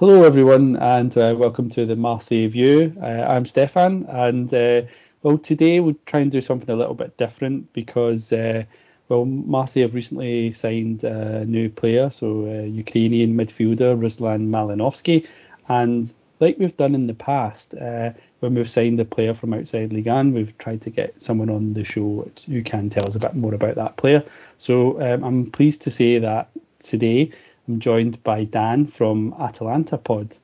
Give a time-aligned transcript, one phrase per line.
[0.00, 2.90] Hello, everyone, and uh, welcome to the Marseille View.
[3.02, 4.80] Uh, I'm Stefan, and uh,
[5.22, 8.64] well, today we'll try and do something a little bit different because, uh,
[9.10, 15.26] well, Marseille have recently signed a new player, so uh, Ukrainian midfielder Ruslan Malinovskyi,
[15.68, 19.92] and like we've done in the past, uh, when we've signed a player from outside
[19.92, 23.20] Ligue 1, we've tried to get someone on the show who can tell us a
[23.20, 24.24] bit more about that player.
[24.56, 27.32] So um, I'm pleased to say that today
[27.70, 30.36] I'm joined by Dan from Atalanta Pod.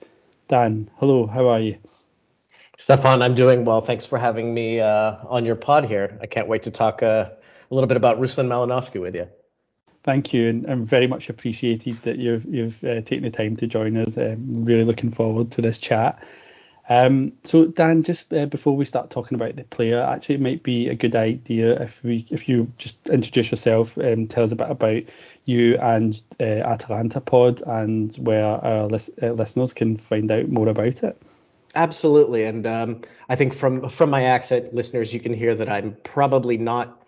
[0.46, 1.76] Dan, hello, how are you?
[2.78, 3.80] Stefan, I'm doing well.
[3.80, 6.16] Thanks for having me uh, on your pod here.
[6.22, 7.30] I can't wait to talk uh,
[7.68, 9.26] a little bit about Ruslan Malinovskyi with you.
[10.04, 13.66] Thank you, and I'm very much appreciated that you've you've uh, taken the time to
[13.66, 14.16] join us.
[14.16, 16.22] I'm really looking forward to this chat.
[16.88, 20.62] Um, so Dan, just uh, before we start talking about the player, actually it might
[20.62, 24.56] be a good idea if we if you just introduce yourself and tell us a
[24.56, 25.02] bit about
[25.46, 30.68] you and uh, Atalanta Pod and where our lis- uh, listeners can find out more
[30.68, 31.20] about it.
[31.74, 35.96] Absolutely, and um, I think from from my accent, listeners, you can hear that I'm
[36.02, 37.02] probably not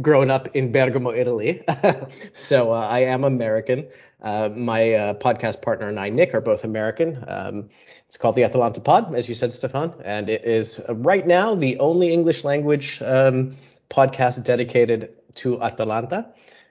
[0.00, 1.64] grown up in Bergamo, Italy.
[2.34, 3.88] so uh, I am American.
[4.20, 7.24] Uh, my uh, podcast partner and I, Nick, are both American.
[7.26, 7.70] Um,
[8.06, 11.78] it's called the Atalanta Pod, as you said, Stefan, and it is right now the
[11.78, 13.56] only English language um,
[13.88, 16.26] podcast dedicated to Atalanta.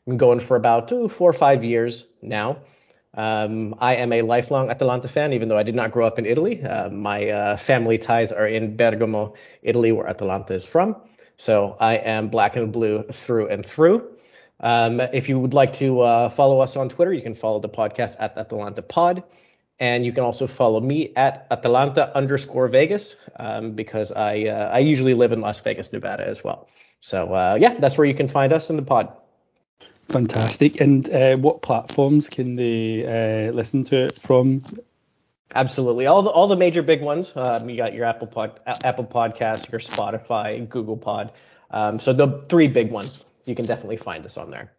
[0.07, 2.57] I'm going for about four or five years now.
[3.13, 6.25] Um, I am a lifelong Atalanta fan, even though I did not grow up in
[6.25, 6.63] Italy.
[6.63, 10.95] Uh, my uh, family ties are in Bergamo, Italy, where Atalanta is from.
[11.35, 14.07] So I am black and blue through and through.
[14.59, 17.69] Um, if you would like to uh, follow us on Twitter, you can follow the
[17.69, 19.23] podcast at Atalanta Pod.
[19.79, 24.79] And you can also follow me at Atalanta underscore Vegas um, because I uh, I
[24.79, 26.69] usually live in Las Vegas, Nevada as well.
[26.99, 29.11] So uh, yeah, that's where you can find us in the pod.
[30.11, 30.81] Fantastic.
[30.81, 34.61] And uh, what platforms can they uh, listen to it from?
[35.53, 37.33] Absolutely, all the all the major big ones.
[37.35, 41.33] Um, you got your Apple Pod, Apple Podcast, your Spotify, Google Pod.
[41.71, 43.25] Um, so the three big ones.
[43.45, 44.71] You can definitely find us on there.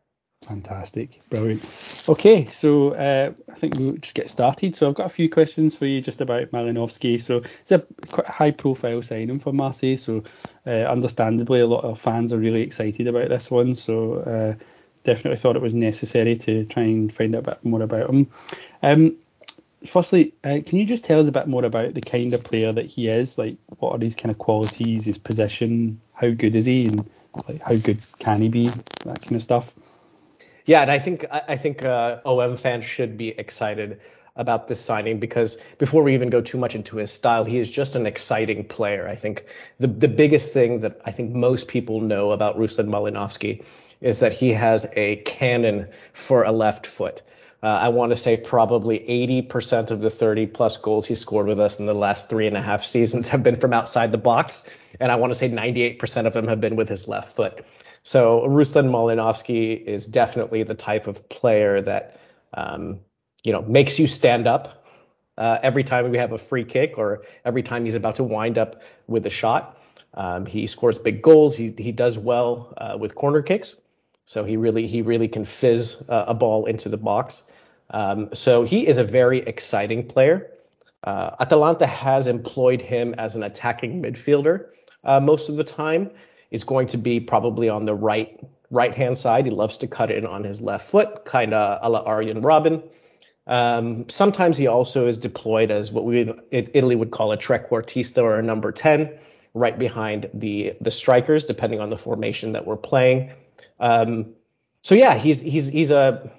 [0.47, 2.05] Fantastic, brilliant.
[2.09, 4.75] Okay, so uh, I think we'll just get started.
[4.75, 7.21] So I've got a few questions for you just about Malinovskyi.
[7.21, 9.97] So it's a quite high-profile signing for Marseille.
[9.97, 10.25] So
[10.67, 13.75] uh, understandably, a lot of fans are really excited about this one.
[13.75, 14.65] So uh,
[15.05, 18.31] definitely thought it was necessary to try and find out a bit more about him.
[18.83, 19.17] Um,
[19.87, 22.73] firstly, uh, can you just tell us a bit more about the kind of player
[22.73, 23.39] that he is?
[23.39, 27.11] Like, what are his kind of qualities, his position, how good is he, and
[27.49, 28.67] like how good can he be,
[29.05, 29.73] that kind of stuff.
[30.65, 34.01] Yeah, and I think I think uh, OM fans should be excited
[34.37, 37.71] about this signing because before we even go too much into his style, he is
[37.71, 39.09] just an exciting player.
[39.09, 39.45] I think
[39.79, 43.65] the the biggest thing that I think most people know about Ruslan Malinovskyi
[44.03, 47.23] is that he has a cannon for a left foot.
[47.63, 51.61] Uh, I want to say probably 80% of the 30 plus goals he scored with
[51.61, 54.65] us in the last three and a half seasons have been from outside the box.
[54.99, 57.65] And I want to say 98% of them have been with his left foot.
[58.03, 62.19] So Ruslan Malinovskyi is definitely the type of player that,
[62.53, 62.99] um,
[63.45, 64.85] you know, makes you stand up
[65.39, 68.59] uh, every time we have a free kick or every time he's about to wind
[68.59, 69.79] up with a shot.
[70.15, 71.57] Um, he scores big goals.
[71.57, 73.77] He, he does well uh, with corner kicks.
[74.25, 77.45] So he really he really can fizz uh, a ball into the box.
[77.91, 80.51] Um, so he is a very exciting player.
[81.05, 84.67] Uh, Atalanta has employed him as an attacking midfielder
[85.05, 86.11] uh, most of the time.
[86.51, 88.39] He's going to be probably on the right
[88.71, 89.45] right hand side.
[89.45, 92.83] He loves to cut in on his left foot, kind of a la Arjen Robben.
[93.47, 98.23] Um, sometimes he also is deployed as what we in Italy would call a trequartista
[98.23, 99.19] or a number 10,
[99.55, 103.31] right behind the the strikers, depending on the formation that we're playing.
[103.81, 104.35] Um,
[104.83, 106.31] so yeah, he's he's he's a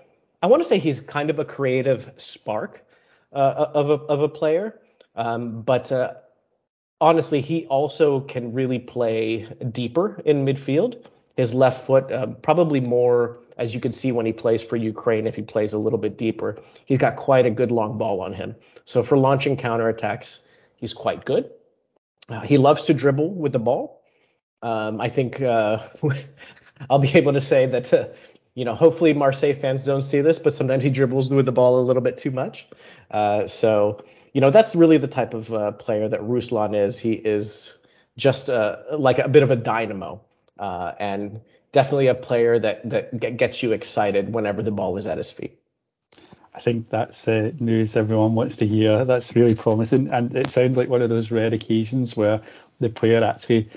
[0.42, 2.86] I want to say he's kind of a creative spark
[3.32, 4.80] uh, of a of a player,
[5.16, 6.16] um, but uh,
[7.00, 11.06] honestly, he also can really play deeper in midfield.
[11.36, 15.28] his left foot, uh, probably more as you can see when he plays for Ukraine,
[15.28, 18.34] if he plays a little bit deeper, he's got quite a good long ball on
[18.34, 18.56] him.
[18.86, 20.40] So for launching counterattacks,
[20.76, 21.52] he's quite good.
[22.30, 24.02] Uh, he loves to dribble with the ball.
[24.62, 25.88] Um, I think uh,
[26.90, 28.08] I'll be able to say that, uh,
[28.56, 31.80] you know, hopefully Marseille fans don't see this, but sometimes he dribbles with the ball
[31.80, 32.68] a little bit too much.
[33.10, 34.04] Uh, so,
[34.34, 37.00] you know, that's really the type of uh, player that Ruslan is.
[37.00, 37.74] He is
[38.18, 40.22] just uh, like a bit of a dynamo.
[40.60, 41.42] and
[41.74, 45.60] definitely a player that that gets you excited whenever the ball is at his feet.
[46.56, 49.04] I think that's uh, news everyone wants to hear.
[49.06, 52.42] That's really promising, and it sounds like one of those rare occasions where
[52.80, 53.70] the player actually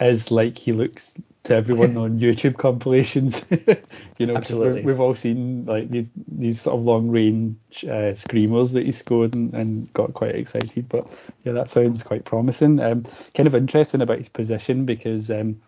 [0.00, 1.14] is like he looks
[1.46, 3.46] to everyone on YouTube compilations.
[4.18, 4.82] you know, absolutely.
[4.82, 9.34] We've all seen like these these sort of long range uh, screamers that he scored
[9.34, 10.88] and, and, got quite excited.
[10.88, 11.04] But
[11.44, 12.80] yeah, that sounds quite promising.
[12.80, 13.04] Um,
[13.34, 15.60] kind of interesting about his position because um,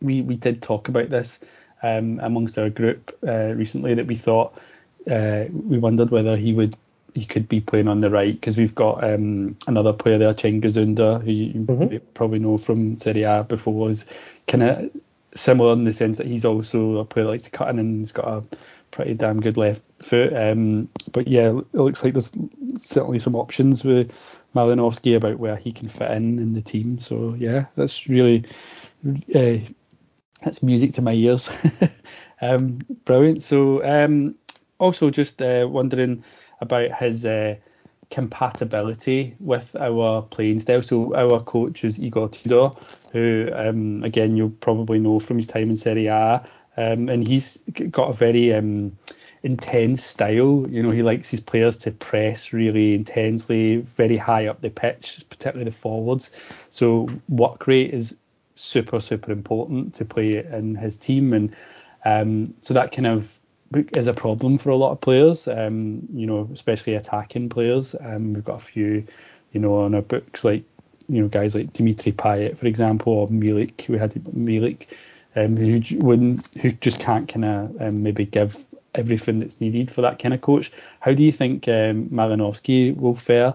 [0.00, 1.40] we we did talk about this
[1.82, 4.58] um, amongst our group uh, recently that we thought
[5.10, 6.76] uh, we wondered whether he would
[7.14, 10.74] he could be playing on the right because we've got um, another player there, Cengiz
[10.74, 11.96] who you mm-hmm.
[12.14, 14.06] probably know from Serie A before, is
[14.48, 14.90] kind of
[15.34, 18.00] similar in the sense that he's also a player that likes to cut in and
[18.00, 18.44] he's got a
[18.90, 20.32] pretty damn good left foot.
[20.32, 22.32] Um, but yeah, it looks like there's
[22.78, 24.12] certainly some options with
[24.54, 26.98] Malinovskyi about where he can fit in in the team.
[26.98, 28.44] So yeah, that's really
[29.34, 29.58] uh,
[30.42, 31.50] that's music to my ears.
[32.40, 33.42] um, brilliant.
[33.42, 34.36] So um,
[34.78, 36.24] also just uh, wondering
[36.60, 37.56] about his uh,
[38.10, 40.82] compatibility with our playing style.
[40.82, 42.68] So our coach is Igor Tudor,
[43.12, 46.46] who um, again you'll probably know from his time in Serie A,
[46.76, 47.58] um, and he's
[47.90, 48.96] got a very um,
[49.42, 50.66] intense style.
[50.68, 55.24] You know, he likes his players to press really intensely, very high up the pitch,
[55.28, 56.38] particularly the forwards.
[56.68, 58.16] So work rate is
[58.56, 61.54] super super important to play in his team, and
[62.04, 63.33] um, so that kind of
[63.76, 65.48] is a problem for a lot of players.
[65.48, 67.94] Um, you know, especially attacking players.
[68.00, 69.06] Um, we've got a few,
[69.52, 70.64] you know, on our books like
[71.08, 73.88] you know guys like Dimitri Payet, for example, or Milik.
[73.88, 74.86] We had Milik,
[75.36, 80.18] um, who who just can't kind of um, maybe give everything that's needed for that
[80.18, 80.70] kind of coach.
[81.00, 83.54] How do you think um, Malinovskyi will fare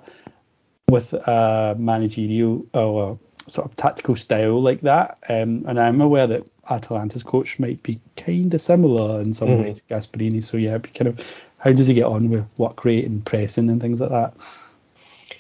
[0.89, 3.18] with a managerial or
[3.50, 5.18] sort of tactical style like that.
[5.27, 9.63] Um, and I'm aware that Atalanta's coach might be kind of similar in some mm.
[9.63, 10.44] ways, Gasperini.
[10.44, 11.25] So yeah, kind of
[11.57, 14.33] how does he get on with work rate and pressing and things like that?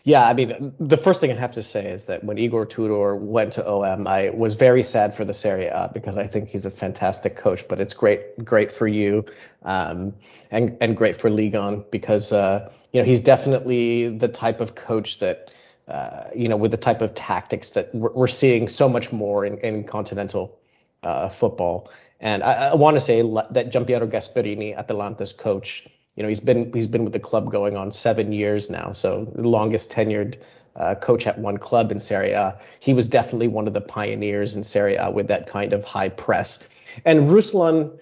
[0.03, 3.15] Yeah, I mean, the first thing I have to say is that when Igor Tudor
[3.15, 6.65] went to OM, I was very sad for the Serie A because I think he's
[6.65, 7.67] a fantastic coach.
[7.67, 9.25] But it's great, great for you,
[9.63, 10.13] um,
[10.49, 14.73] and and great for Ligue 1 because uh, you know he's definitely the type of
[14.73, 15.51] coach that
[15.89, 19.43] uh, you know, with the type of tactics that we're, we're seeing so much more
[19.43, 20.58] in, in continental
[21.03, 21.89] uh, football.
[22.19, 26.73] And I, I want to say that Giampiero Gasperini, Atalanta's coach, you know, he's been
[26.73, 30.35] he's been with the club going on seven years now, so the longest tenured
[30.75, 32.59] uh, coach at one club in Serie A.
[32.79, 36.09] He was definitely one of the pioneers in Serie A with that kind of high
[36.09, 36.59] press.
[37.05, 37.97] And Ruslan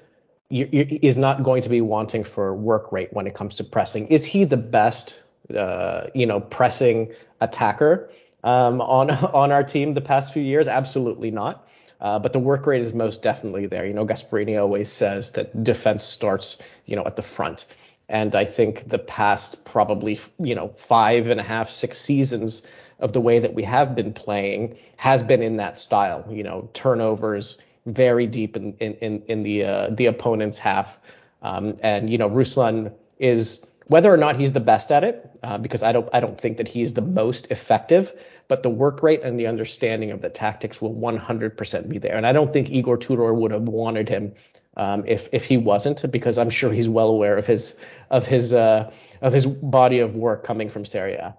[0.49, 4.07] is not going to be wanting for work rate when it comes to pressing.
[4.07, 5.21] Is he the best,
[5.55, 7.11] uh, you know, pressing
[7.41, 8.09] attacker
[8.43, 10.67] um, on on our team the past few years?
[10.67, 11.66] Absolutely not.
[11.99, 13.85] Uh, but the work rate is most definitely there.
[13.85, 17.65] You know, Gasperini always says that defense starts, you know, at the front.
[18.09, 22.61] And I think the past probably, you know, five and a half, six seasons
[22.99, 26.25] of the way that we have been playing has been in that style.
[26.29, 30.97] You know, turnovers very deep in in in, the uh, the opponent's half.
[31.41, 35.57] Um, and you know, Ruslan is whether or not he's the best at it, uh,
[35.57, 38.11] because I don't I don't think that he's the most effective,
[38.47, 42.15] but the work rate and the understanding of the tactics will 100% be there.
[42.15, 44.33] And I don't think Igor Tudor would have wanted him
[44.77, 47.79] um, if if he wasn't, because I'm sure he's well aware of his
[48.11, 51.35] of his uh, of his body of work coming from Serie A.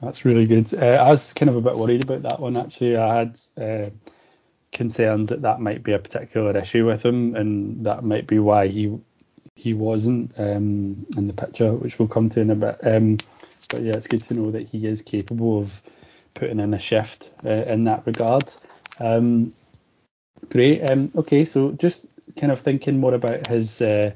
[0.00, 0.72] That's really good.
[0.72, 2.96] Uh, I was kind of a bit worried about that one actually.
[2.96, 3.90] I had uh,
[4.70, 8.68] concerns that that might be a particular issue with him, and that might be why
[8.68, 8.96] he
[9.56, 12.78] he wasn't um, in the picture, which we'll come to in a bit.
[12.84, 13.18] Um,
[13.68, 15.82] but yeah, it's good to know that he is capable of
[16.34, 18.44] putting in a shift uh, in that regard.
[19.00, 19.52] Um,
[20.50, 20.90] great.
[20.90, 22.04] Um, okay, so just
[22.36, 24.12] kind of thinking more about his uh,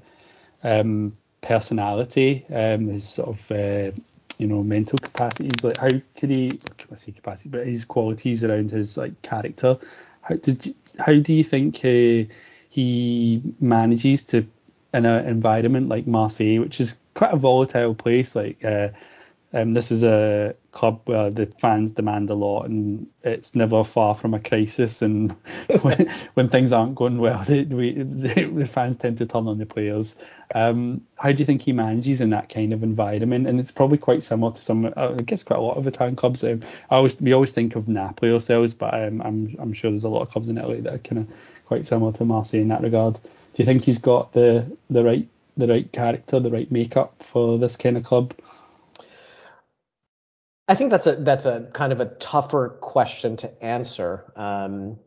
[0.63, 3.97] um, personality, um, his sort of uh,
[4.39, 5.63] you know mental capacities.
[5.63, 6.59] Like how could he?
[6.91, 9.79] I say capacity, but his qualities around his like character.
[10.23, 12.33] How did you, how do you think uh,
[12.69, 14.47] he manages to
[14.95, 18.37] in an environment like Marseille, which is quite a volatile place.
[18.37, 18.89] Like uh,
[19.55, 24.15] um, this is a club where the fans demand a lot, and it's never far
[24.15, 25.03] from a crisis.
[25.03, 25.33] And
[25.83, 29.59] when, when things aren't going well, they, we, they, the fans tend to turn on
[29.59, 30.17] the players.
[30.55, 33.47] Um, how do you think he manages in that kind of environment?
[33.47, 36.43] And it's probably quite similar to some, I guess, quite a lot of Italian clubs.
[36.43, 40.05] Um, I always we always think of Napoli ourselves, but um, I'm I'm sure there's
[40.05, 41.29] a lot of clubs in Italy that are kind of
[41.67, 43.15] quite similar to Marseille in that regard.
[43.15, 43.21] Do
[43.57, 45.29] you think he's got the the right
[45.59, 48.33] the right character, the right makeup for this kind of club?
[50.69, 54.99] I think that's a that's a kind of a tougher question to answer, um,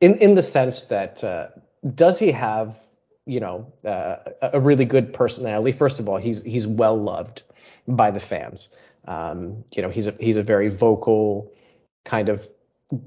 [0.00, 1.48] in in the sense that uh,
[1.86, 2.78] does he have
[3.26, 5.72] you know uh, a really good personality?
[5.72, 7.42] First of all, he's he's well loved
[7.86, 8.74] by the fans.
[9.06, 11.52] Um, you know, he's a he's a very vocal,
[12.04, 12.48] kind of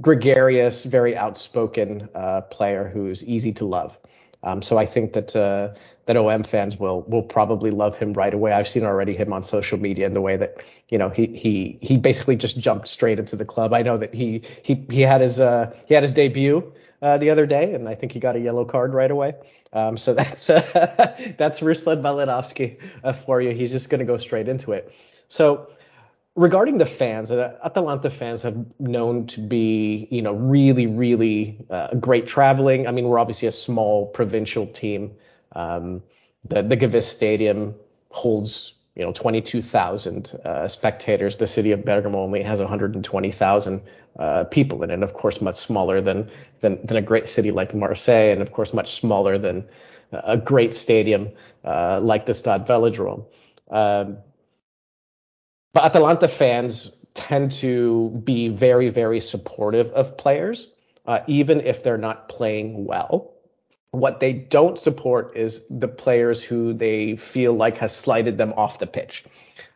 [0.01, 3.97] gregarious, very outspoken uh, player who's easy to love.
[4.45, 5.73] Um, so I think that uh,
[6.05, 8.51] that OM fans will will probably love him right away.
[8.51, 11.79] I've seen already him on social media and the way that you know he he
[11.81, 13.73] he basically just jumped straight into the club.
[13.73, 16.71] I know that he he he had his uh, he had his debut
[17.01, 19.33] uh, the other day, and I think he got a yellow card right away.
[19.73, 23.51] Um, so that's uh, that's Ruslan Malinovskyi uh, for you.
[23.51, 24.93] He's just going to go straight into it.
[25.27, 25.69] So
[26.35, 31.95] regarding the fans, uh, Atalanta fans have known to be, you know, really, really uh,
[31.95, 32.87] great traveling.
[32.87, 35.15] I mean, we're obviously a small provincial team.
[35.53, 36.03] Um,
[36.47, 37.75] the the Gewiss Stadium
[38.09, 41.37] holds, you know, 22,000 uh, spectators.
[41.37, 43.81] The city of Bergamo only has 120,000
[44.17, 45.03] uh, people in it.
[45.03, 48.73] Of course, much smaller than, than than a great city like Marseille, and of course,
[48.73, 49.67] much smaller than
[50.11, 51.31] a great stadium
[51.63, 53.25] uh, like the Stade Velodrome.
[53.69, 54.17] Um,
[55.75, 60.71] but Atalanta fans tend to be very, very supportive of players,
[61.05, 63.33] uh, even if they're not playing well.
[63.91, 68.79] What they don't support is the players who they feel like has slighted them off
[68.79, 69.25] the pitch.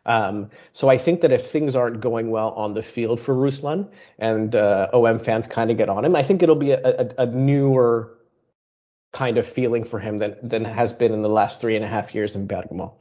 [0.06, 3.90] Um, so I think that if things aren't going well on the field for Ruslan
[4.18, 7.14] and uh, OM fans kind of get on him, I think it'll be a, a,
[7.18, 8.16] a newer
[9.12, 11.88] kind of feeling for him than than has been in the last three and a
[11.88, 12.94] half years in Bergamo.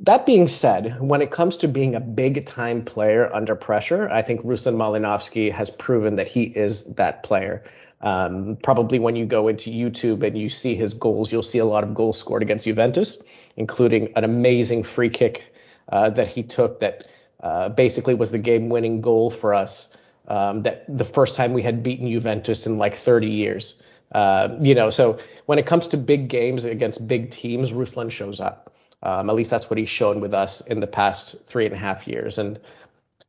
[0.00, 4.20] That being said, when it comes to being a big time player under pressure, I
[4.20, 7.64] think Ruslan Malinovskyi has proven that he is that player.
[8.02, 11.64] Um, probably when you go into YouTube and you see his goals, you'll see a
[11.64, 13.16] lot of goals scored against Juventus,
[13.56, 15.54] including an amazing free kick
[15.88, 17.06] uh, that he took that
[17.40, 19.88] uh, basically was the game winning goal for us.
[20.28, 23.80] Um, that the first time we had beaten Juventus in like 30 years.
[24.12, 28.40] Uh, you know, so when it comes to big games against big teams, Ruslan shows
[28.40, 28.75] up.
[29.02, 31.78] Um, at least that's what he's shown with us in the past three and a
[31.78, 32.38] half years.
[32.38, 32.58] And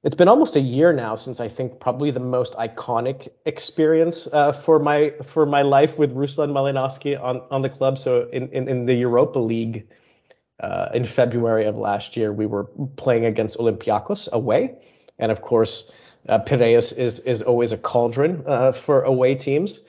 [0.04, 4.54] it's been almost a year now since I think probably the most iconic experience uh,
[4.54, 7.98] for my for my life with Ruslan Malinovskyi on on the club.
[7.98, 9.88] So in in, in the Europa League
[10.60, 14.80] uh, in February of last year, we were playing against Olympiacos away,
[15.20, 15.92] and of course.
[16.30, 19.80] Uh, Piraeus is is always a cauldron uh, for away teams,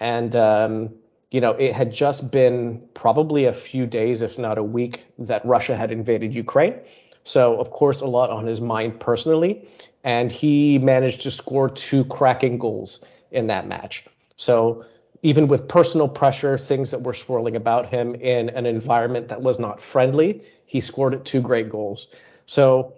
[0.00, 0.90] and um,
[1.34, 5.44] you know, it had just been probably a few days, if not a week, that
[5.44, 6.78] Russia had invaded Ukraine.
[7.24, 9.68] So, of course, a lot on his mind personally.
[10.04, 14.06] And he managed to score two cracking goals in that match.
[14.36, 14.84] So,
[15.24, 19.58] even with personal pressure, things that were swirling about him in an environment that was
[19.58, 22.06] not friendly, he scored two great goals.
[22.46, 22.92] So,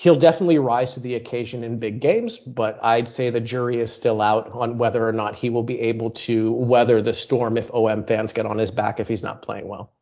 [0.00, 3.92] he'll definitely rise to the occasion in big games, but I'd say the jury is
[3.92, 7.70] still out on whether or not he will be able to weather the storm if
[7.74, 9.92] OM fans get on his back if he's not playing well.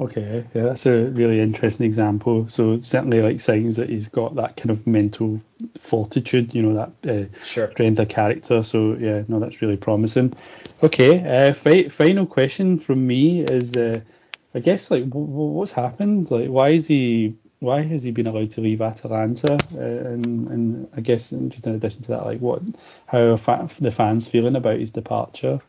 [0.00, 2.48] Okay, yeah, that's a really interesting example.
[2.48, 5.40] So certainly like signs that he's got that kind of mental
[5.78, 7.70] fortitude, you know, that uh, sure.
[7.70, 8.64] strength of character.
[8.64, 10.34] So yeah, no, that's really promising.
[10.82, 14.00] Okay, uh, fi- final question from me is, uh,
[14.52, 16.28] I guess like w- w- what's happened?
[16.32, 19.54] Like why is he why has he been allowed to leave Atalanta?
[19.74, 22.62] Uh, and, and I guess just in addition to that, like what,
[23.06, 25.60] how are fa- the fans feeling about his departure?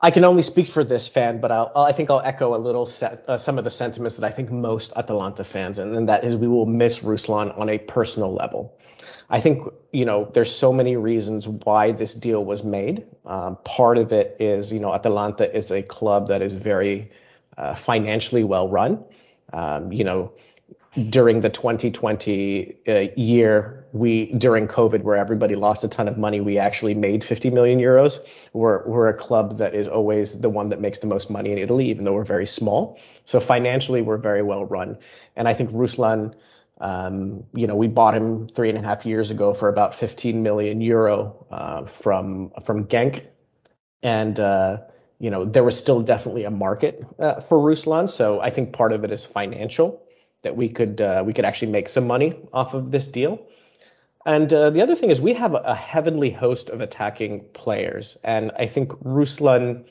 [0.00, 2.86] I can only speak for this fan, but I'll, I think I'll echo a little
[2.86, 6.24] set, uh, some of the sentiments that I think most Atalanta fans, and, and that
[6.24, 8.78] is we will miss Ruslan on a personal level.
[9.28, 13.06] I think you know there's so many reasons why this deal was made.
[13.26, 17.10] Um, part of it is you know Atalanta is a club that is very
[17.56, 19.04] uh, financially well run.
[19.52, 20.32] Um, you know,
[21.08, 26.40] during the 2020 uh, year, we during COVID, where everybody lost a ton of money,
[26.40, 28.18] we actually made 50 million euros.
[28.52, 31.58] We're we're a club that is always the one that makes the most money in
[31.58, 32.98] Italy, even though we're very small.
[33.24, 34.98] So financially, we're very well run.
[35.36, 36.34] And I think Ruslan,
[36.80, 40.42] um, you know, we bought him three and a half years ago for about 15
[40.42, 43.26] million euro uh, from from Genk,
[44.02, 44.78] and uh,
[45.20, 48.08] you know, there was still definitely a market uh, for Ruslan.
[48.08, 50.02] So I think part of it is financial.
[50.42, 53.46] that we could uh, we could actually make some money off of this deal.
[54.24, 58.52] And uh, the other thing is we have a heavenly host of attacking players, and
[58.58, 59.84] I think Ruslan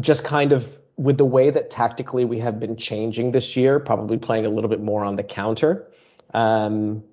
[0.00, 4.18] just kind of with the way that tactically we have been changing this year, probably
[4.18, 5.86] playing a little bit more on the counter.
[6.32, 7.04] Um,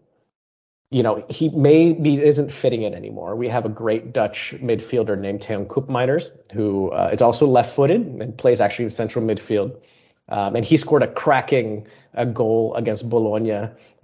[0.94, 3.36] you know, he maybe isn't fitting it anymore.
[3.36, 8.38] We have a great Dutch midfielder named Teun Koopmeiners, who uh, is also left-footed and
[8.38, 9.82] plays actually in central midfield.
[10.30, 13.52] Um, and he scored a cracking uh, goal against Bologna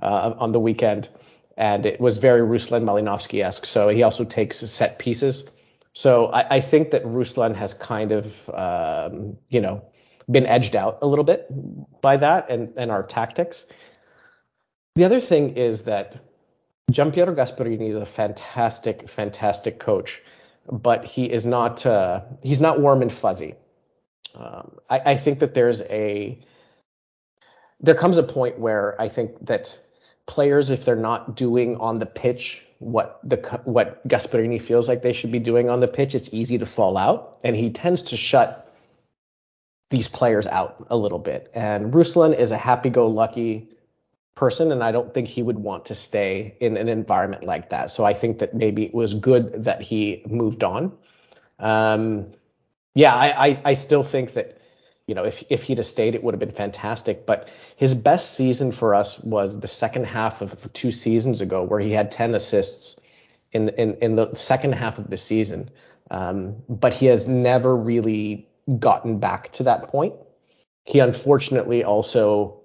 [0.02, 1.10] uh, on the weekend,
[1.56, 3.66] and it was very Ruslan Malinovskyi-esque.
[3.66, 5.46] So he also takes set pieces.
[5.94, 9.84] So I, I think that Ruslan has kind of, um, you know,
[10.30, 11.46] been edged out a little bit
[12.02, 13.68] by that and, and our tactics.
[14.96, 16.29] The other thing is that
[16.90, 20.22] Gianpiero Gasperini is a fantastic, fantastic coach,
[20.72, 23.56] but he is not uh, he's not warm and fuzzy.
[24.36, 26.40] Um, I, I, think that there's a
[27.80, 29.78] there comes a point where I think that
[30.28, 35.14] players, if they're not doing on the pitch what the what Gasperini feels like they
[35.14, 38.18] should be doing on the pitch, it's easy to fall out, and he tends to
[38.18, 38.66] shut
[39.90, 41.50] these players out a little bit.
[41.56, 43.70] And Ruslan is a happy-go-lucky
[44.36, 47.92] person, and I don't think he would want to stay in an environment like that.
[47.92, 50.98] So I think that maybe it was good that he moved on.
[51.60, 52.32] Um,
[52.96, 54.62] yeah, I, I, I still think that
[55.08, 57.26] you know if if he'd have stayed, it would have been fantastic.
[57.26, 61.80] But his best season for us was the second half of two seasons ago, where
[61.80, 63.00] he had 10 assists
[63.52, 65.70] in in in the second half of the season.
[66.12, 70.16] Um, but he has never really gotten back to that point.
[70.86, 72.59] He unfortunately also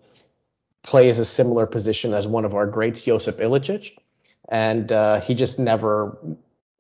[0.85, 3.97] plays a similar position as one of our greats, Josip Ilicic,
[4.49, 6.17] and uh, he just never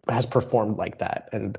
[0.08, 1.30] has performed like that.
[1.32, 1.58] And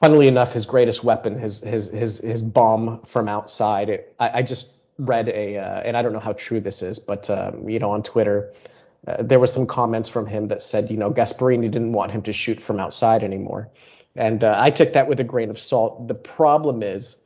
[0.00, 3.90] funnily enough, his greatest weapon, his his his his bomb from outside.
[3.90, 6.98] It, I, I, just read a, uh, and I don't know how true this is,
[6.98, 8.52] but um, you know, on Twitter.
[9.06, 12.20] Uh, there was some comments from him that said, you know, Gasperini didn't want him
[12.22, 13.70] to shoot from outside anymore.
[14.14, 16.06] And uh, I took that with a grain of salt.
[16.06, 17.16] The problem is,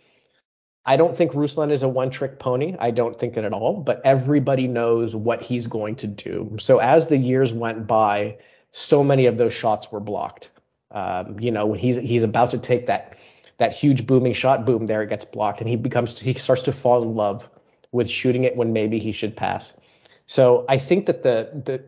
[0.86, 2.76] I don't think Ruslan is a one trick pony.
[2.78, 6.56] I don't think it at all, but everybody knows what he's going to do.
[6.58, 8.38] So as the years went by,
[8.70, 10.50] so many of those shots were blocked.
[10.90, 13.16] Um, you know, when he's he's about to take that
[13.56, 16.72] that huge booming shot, boom, there it gets blocked, and he becomes he starts to
[16.72, 17.48] fall in love
[17.90, 19.78] with shooting it when maybe he should pass.
[20.26, 21.84] So I think that the the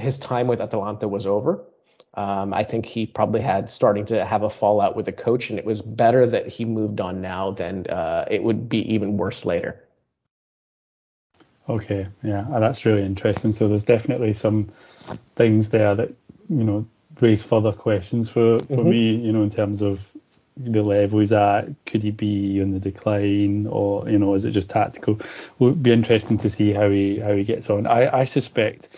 [0.00, 1.64] his time with Atalanta was over.
[2.14, 5.58] Um, I think he probably had starting to have a fallout with the coach, and
[5.58, 9.44] it was better that he moved on now than uh, it would be even worse
[9.44, 9.80] later.
[11.68, 13.52] Okay, yeah, that's really interesting.
[13.52, 14.64] So there's definitely some
[15.36, 16.08] things there that
[16.48, 16.86] you know
[17.20, 18.90] raise further questions for for mm-hmm.
[18.90, 19.14] me.
[19.14, 20.10] You know, in terms of
[20.56, 24.50] the level he's at, could he be on the decline, or you know, is it
[24.50, 25.20] just tactical?
[25.20, 25.26] It
[25.60, 27.86] Would be interesting to see how he how he gets on.
[27.86, 28.88] I I suspect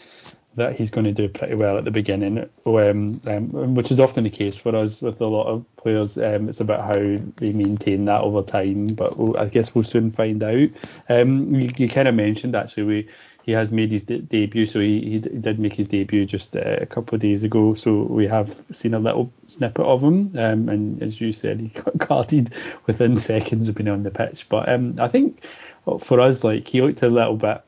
[0.56, 4.24] that he's going to do pretty well at the beginning, um, um, which is often
[4.24, 6.18] the case for us with a lot of players.
[6.18, 10.10] Um, it's about how they maintain that over time, but we'll, I guess we'll soon
[10.10, 10.68] find out.
[11.08, 13.08] Um, you, you kind of mentioned actually we
[13.42, 16.76] he has made his de- debut, so he, he did make his debut just uh,
[16.80, 17.74] a couple of days ago.
[17.74, 21.68] So we have seen a little snippet of him, um, and as you said, he
[21.68, 22.52] got carded
[22.86, 24.48] within seconds of being on the pitch.
[24.48, 25.44] But um, I think
[26.00, 27.62] for us, like he looked a little bit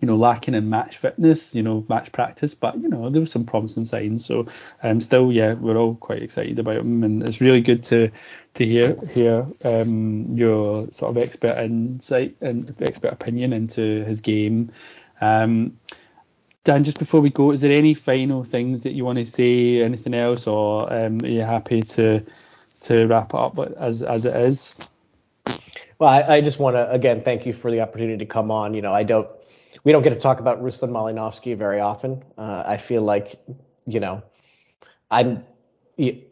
[0.00, 3.30] you know, lacking in match fitness, you know, match practice, but you know, there was
[3.30, 4.24] some promising signs.
[4.24, 4.46] So,
[4.82, 8.10] um, still, yeah, we're all quite excited about him, and it's really good to
[8.54, 14.70] to hear hear um your sort of expert insight and expert opinion into his game.
[15.20, 15.78] Um,
[16.64, 19.82] Dan, just before we go, is there any final things that you want to say?
[19.82, 22.22] Anything else, or um, are you happy to
[22.82, 24.90] to wrap it up as as it is?
[25.98, 28.74] Well, I, I just want to again thank you for the opportunity to come on.
[28.74, 29.28] You know, I don't
[29.86, 32.24] we don't get to talk about Ruslan Malinovskyi very often.
[32.36, 33.40] Uh, I feel like,
[33.86, 34.20] you know,
[35.12, 35.44] I'm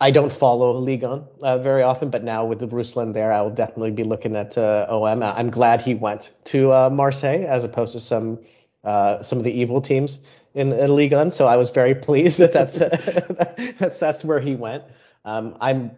[0.01, 3.51] I don't follow Ligue 1 uh, very often, but now with Ruslan there, I will
[3.51, 5.23] definitely be looking at uh, OM.
[5.23, 8.41] I'm glad he went to uh, Marseille as opposed to some
[8.83, 10.19] uh, some of the evil teams
[10.55, 11.31] in, in Ligue 1.
[11.31, 12.79] So I was very pleased that that's
[13.79, 14.83] that's that's where he went.
[15.25, 15.93] Um, I'm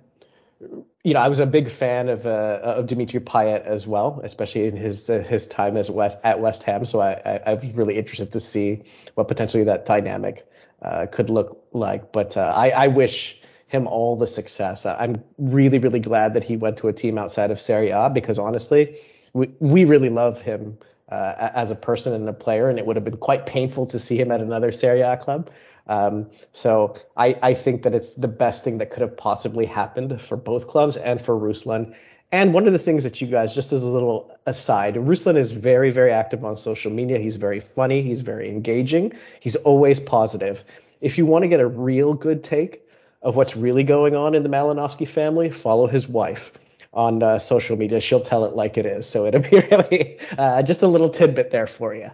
[1.06, 4.66] you know, I was a big fan of uh, of Dimitri Payet as well, especially
[4.66, 6.84] in his uh, his time as West at West Ham.
[6.84, 8.82] So I, I, I was really interested to see
[9.14, 10.44] what potentially that dynamic
[10.82, 12.10] uh, could look like.
[12.10, 14.84] But uh, I, I wish him all the success.
[14.84, 18.40] I'm really really glad that he went to a team outside of Serie A because
[18.40, 18.98] honestly,
[19.32, 20.76] we we really love him
[21.08, 23.98] uh, as a person and a player, and it would have been quite painful to
[23.98, 25.50] see him at another Serie A club.
[25.86, 30.20] Um, so I, I think that it's the best thing that could have possibly happened
[30.20, 31.94] for both clubs and for Ruslan.
[32.32, 35.52] And one of the things that you guys, just as a little aside, Ruslan is
[35.52, 37.18] very, very active on social media.
[37.18, 38.02] He's very funny.
[38.02, 39.12] He's very engaging.
[39.38, 40.64] He's always positive.
[41.00, 42.82] If you want to get a real good take
[43.22, 46.52] of what's really going on in the Malinovskyi family, follow his wife
[46.96, 48.00] on uh, social media.
[48.00, 49.06] She'll tell it like it is.
[49.06, 52.10] So it'll be really uh, just a little tidbit there for you.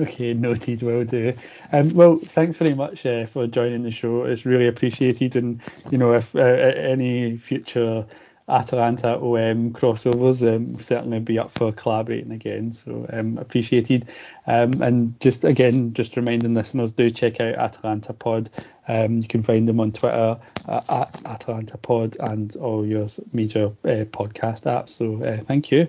[0.00, 1.34] Okay, noted, will do.
[1.72, 4.24] Um, well, thanks very much uh, for joining the show.
[4.24, 5.60] It's really appreciated, and
[5.90, 8.06] you know, if uh, any future
[8.48, 12.72] Atalanta OM crossovers, um, certainly be up for collaborating again.
[12.72, 14.08] So um, appreciated.
[14.46, 18.50] Um, and just again, just reminding listeners, do check out Atalanta Pod.
[18.88, 23.66] Um, you can find them on Twitter uh, at Atalanta Pod and all your major
[23.84, 24.90] uh, podcast apps.
[24.90, 25.88] So uh, thank you.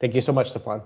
[0.00, 0.82] Thank you so much, Stefan.